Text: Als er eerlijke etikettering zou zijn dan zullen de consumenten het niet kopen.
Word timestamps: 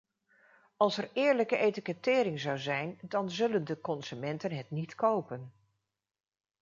Als 0.77 0.97
er 0.97 1.09
eerlijke 1.13 1.55
etikettering 1.57 2.39
zou 2.39 2.57
zijn 2.57 2.99
dan 3.01 3.31
zullen 3.31 3.65
de 3.65 3.81
consumenten 3.81 4.51
het 4.51 4.69
niet 4.71 4.95
kopen. 4.95 5.53